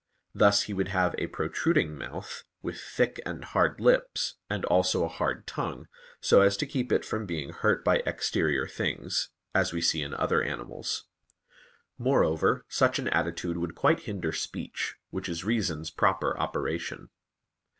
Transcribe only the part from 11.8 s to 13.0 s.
Moreover, such